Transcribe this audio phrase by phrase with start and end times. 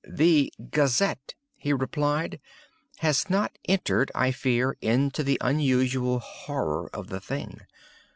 [0.09, 2.39] "The 'Gazette,'" he replied,
[3.01, 7.61] "has not entered, I fear, into the unusual horror of the thing.